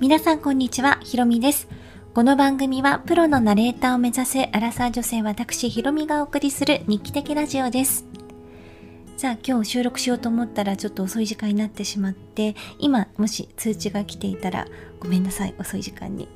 [0.00, 1.68] 皆さんこんにちは、ひろみです。
[2.14, 8.06] この番組はプロのナレーターを目指すアラサー女性私ひろみがお送りする日記的ラジオです。
[9.18, 14.66] さあ今日収録しようと思ったらちょっと遅い時間になってしまって今もし通知が来ていたら
[15.00, 16.28] ごめんなさい遅い時間に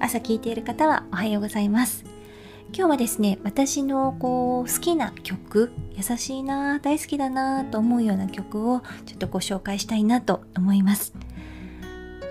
[0.00, 2.04] 朝聞いている方はおはようございます
[2.74, 11.14] 今日はですね私のこう好きな曲優しいな大好きだなと思うような曲をちょっとご紹介したいなと思います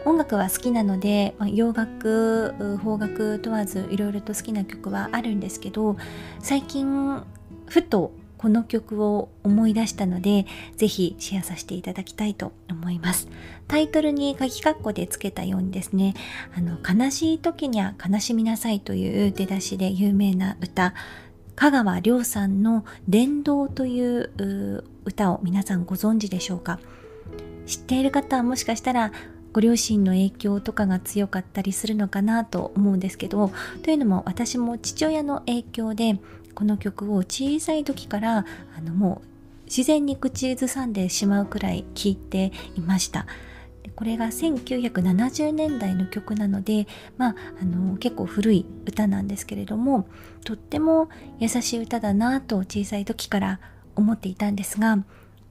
[0.04, 5.96] 音楽は好きなので洋楽邦楽問わずいろいろと好きな曲はあるんですけど
[6.40, 7.24] 最近
[7.68, 13.28] ふとこの曲を思い出したのでぜひシェアさせていただきたいと思います。
[13.68, 16.16] タイトルに書き括弧でつけたようにですね
[16.58, 20.96] あの悲しい時には悲しみなさいという出だしで有名な歌
[21.56, 26.80] 香川亮さんの伝道という歌を皆さんご存知でしょうか？
[27.68, 29.12] 知っている方はもしかしたら
[29.54, 33.52] ご両親の影響とかが強かったりするのかなと思うんですけど
[33.84, 36.20] というのも私も父親の影響で
[36.56, 38.46] この曲を小さい時から
[38.78, 39.28] あのもう
[39.66, 43.26] 自然に口ずさんでしまうくらい聴いていました。
[43.96, 50.08] これが1970年代の曲なので、まあ、あの結構古い歌なんですけれども
[50.44, 53.60] とっても優しい歌だなと小さい時から
[53.96, 54.98] 思っていたんですが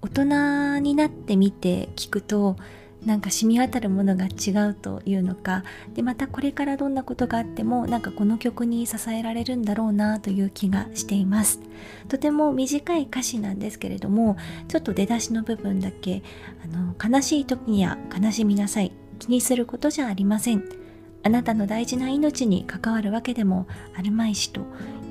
[0.02, 2.56] 大人になってみて聞くと
[3.04, 5.64] なんか染み渡るものが違うというのか。
[5.94, 11.60] でまたこれからどんなことがあってもなんかこの曲に支えられるんだろうなという気がしています。
[12.08, 14.36] とても短い歌詞なんですけれども
[14.68, 16.22] ちょっと出だしの部分だけ
[16.64, 20.64] あの悲しい時には悲しみなさい気にすることじゃありません。
[21.22, 24.62] あなたの大事な命に関わるわけでもあるまいしと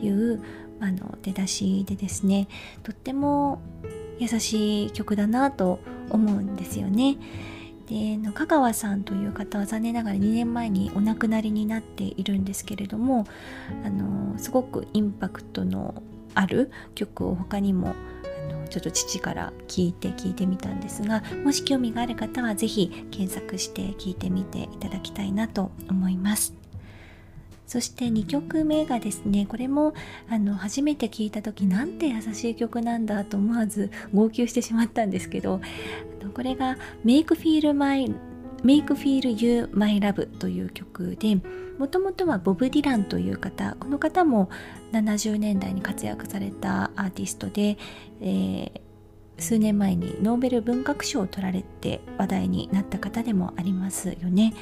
[0.01, 0.41] いう
[0.79, 2.47] あの出だしでですね
[2.83, 3.61] とっても
[4.17, 7.17] 優しい曲だなと思うんですよね。
[7.89, 13.25] での香川さんという方は残念ながら2年前にお亡くなりになっているんですけれども
[13.83, 16.03] あのすごくインパクトの
[16.35, 17.95] ある曲を他にも
[18.49, 26.53] あのちょっと父から聞いて聞いてみたんですがもし興味がある方は是非検索して聞いてみていただきたいなと思います。
[27.65, 29.93] そして2曲目がですねこれも
[30.27, 35.61] あの初めて聞いた時なんて優しい曲なんだと思わず号泣してしまったんですけど
[36.27, 38.13] これが Make Feel My
[38.63, 41.39] Make Feel You My Love という曲で
[41.77, 44.49] もともとはボブ・ディランという方この方も
[44.91, 47.77] 70年代に活躍されたアーティストで、
[48.21, 54.53] えー、数年前にノーベル文学賞を取られて話題になった方でもありますよね。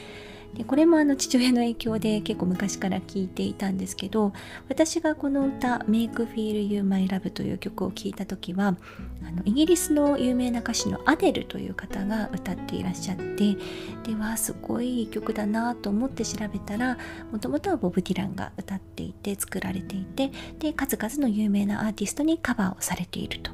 [0.55, 4.33] でこれもあの父親の影響で結構昔から聴いていたんですけど
[4.69, 8.75] 私がこの歌「Make Feel You My Love」という曲を聴いた時は
[9.23, 13.55] あのイギリスの有名な歌手のアデルという方が歌っていらっしゃって
[14.03, 16.97] ではすごいいい曲だなと思って調べたら
[17.31, 23.51] もともとはボブ・ディランが歌っていて作られていてで数々の有名なアーティストにカバーをされていると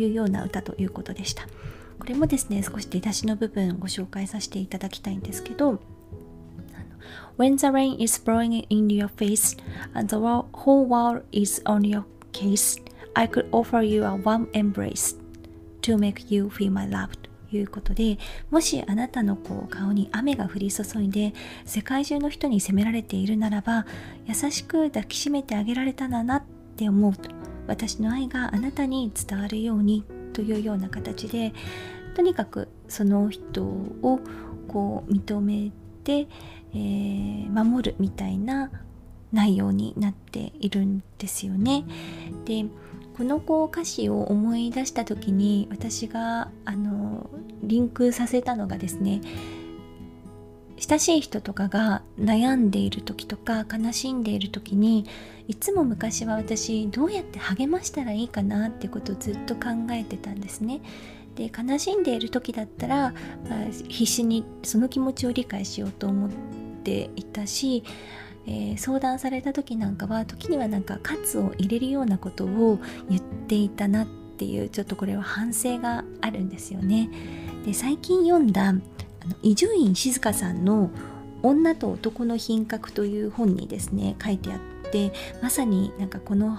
[0.00, 1.46] いうような歌ということでした。
[1.98, 5.80] これもですね少し出だしの部分ご紹介させていただきたいんですけど
[7.36, 9.56] When the rain is blowing in your face
[9.94, 12.82] and the whole world is on your case,
[13.14, 15.16] I could offer you a warm embrace
[15.82, 17.08] to make you feel my love
[17.50, 18.18] ということで
[18.50, 21.34] もしあなたのこう顔に雨が降り注いで
[21.64, 23.86] 世界中の人に責められているならば
[24.26, 26.42] 優しく抱きしめてあげられたらなっ
[26.76, 27.30] て思うと
[27.66, 31.52] 私の愛があなたに伝わるようにというような形で
[32.14, 34.20] とにかくその人を
[34.68, 35.72] こう認め
[36.10, 36.28] て、
[36.74, 38.70] えー、守るみたいな
[39.32, 41.84] 内容になっているんですよね。
[42.44, 42.64] で
[43.16, 47.28] このこ歌詞を思い出した時に私があの
[47.62, 49.20] リンクさせたのがですね
[50.78, 55.04] 親しい人とかが悩んでいる時とか悲しんでいる時に
[55.48, 60.80] いつも昔は私どうやって励ましたらいいかなってことをずっと考えてたんですね。
[61.36, 63.14] で悲しんでいる時だったら、
[63.88, 66.30] 必死にその気持ちを理解しようと思っ
[66.82, 67.84] ていたし、
[68.46, 72.78] えー、相談された時なんかは時にはなんか喝を入れるようなことを
[73.08, 77.10] 言っていたなっていうちょっとこれは反省があるんですよね。
[77.64, 78.74] で最近読んだ
[79.42, 80.90] 伊集院静香さんの
[81.42, 85.12] 「女と男の品格」という本にですね書いてあって
[85.42, 86.58] まさになんかこの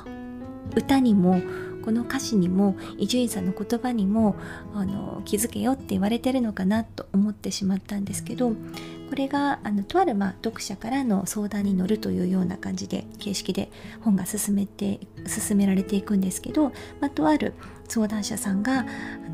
[0.76, 1.42] 歌にも
[1.82, 4.36] この歌詞にも伊集院さんの言葉にも
[4.74, 8.56] あの気づけよって言われてるのかなと思ってしまったんですけどこ
[9.16, 13.70] れがあのとあるまあ読者からの相談に乗るというような感じで形式で
[14.02, 16.70] 本が進めて進められていくんですけど、
[17.00, 17.54] まあ、とある
[17.88, 18.90] 相談者さんがあの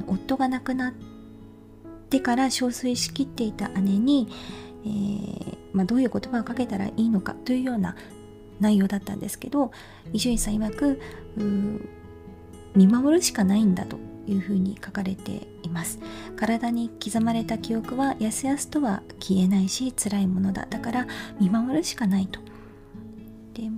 [0.07, 0.93] 夫が亡くなっ
[2.09, 4.29] てから憔悴しきっていた姉に
[4.85, 7.95] えー、まあ、どういう言葉をかけたらいいのかというような
[8.59, 9.71] 内容だったんですけど
[10.13, 10.99] 伊集院さん曰く
[12.77, 13.97] 見守るしかないんだと
[14.27, 15.99] いうふうに書かれています。
[16.35, 20.67] 体に刻まれた記憶はやすやすとは消えないし辛いものだ。
[20.69, 21.07] だから
[21.41, 22.39] 見守るしかないと。
[23.55, 23.69] で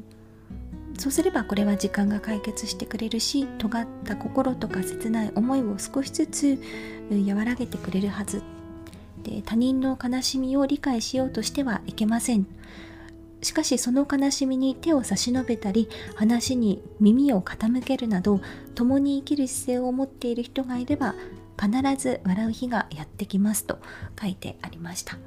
[0.97, 6.61] そうすればこれは時間が解決してくれるし尖った心とか切ない思いを少しずつ
[7.09, 8.43] 和らげてくれるはず。
[9.23, 12.45] で他人の悲しみを理解しようとしてはいけません。
[13.41, 18.41] しかしその悲しみに手を差し伸べたり話に耳を傾けるなど
[18.75, 21.15] 共に生きる姿勢を持っている人がいれば
[21.59, 23.80] 必ず笑う日がやってきますと
[24.19, 25.18] 書いてありました。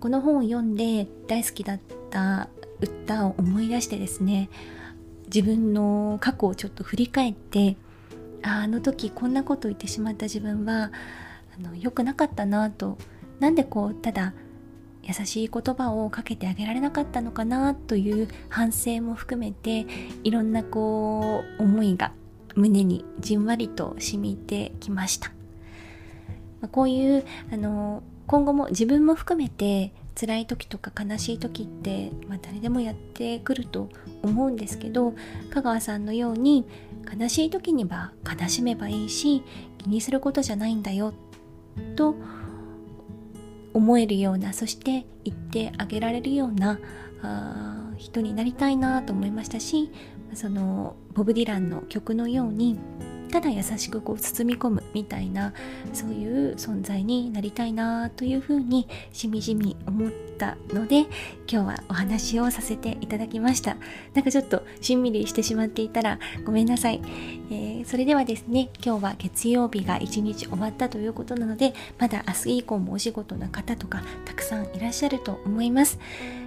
[0.00, 1.80] この本を読んで大好きだっ
[2.10, 2.48] た
[2.80, 4.50] 歌を思い出してですね
[5.26, 7.76] 自分の過去をちょっと振り返って
[8.42, 10.90] あの時こんなこと言ってしまった自分は
[11.58, 12.98] あの良くなかったなと
[13.40, 14.34] なんでこうただ
[15.06, 19.86] 優しい言葉をかけてあげられなかったのかなという反省も含めて
[20.24, 22.12] いろんなこう思いが
[22.56, 25.30] 胸にじんわりと染みてきました、
[26.60, 33.90] ま、こういうあの今後も自分も含めて辛い時とか悲しい時って、まあ、誰でもやってくると
[34.22, 35.14] 思うんですけど
[35.50, 36.66] 香川さんのように
[37.20, 39.44] 悲しい時には悲しめばいいし
[39.78, 41.12] 気にすることじゃないんだよ
[41.94, 42.16] と
[43.76, 46.80] 思えるようなそして言ってあげられるような
[47.22, 49.92] あ人になりたいなと思いましたし
[50.32, 52.78] そのボブ・ディランの曲のように
[53.30, 55.52] ただ優しくこう包み込むみたいな
[55.92, 61.08] そういう存在になりたいなというふうにしみじみ思ったので今
[61.46, 63.76] 日はお話をさせていただきました。
[64.14, 67.00] なんかちょっとしんみりしてしまっていたらごめんなさい、
[67.50, 75.98] えー、それではですね今日は月曜日が一日終わったということなのでまだ明日以降もお仕事の方とかたくさんいらっしゃると思います。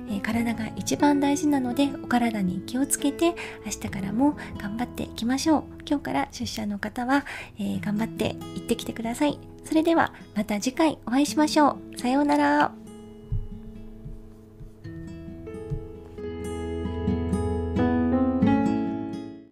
[0.09, 3.35] え、体が一番大事なのでお体に気をつけて
[3.65, 5.63] 明日からも頑張っていきましょう。
[5.87, 7.25] 今日から出社の方は、
[7.59, 9.39] え、頑張って行ってきてください。
[9.63, 11.99] それではまた次回お会いしましょう。
[11.99, 12.78] さようなら。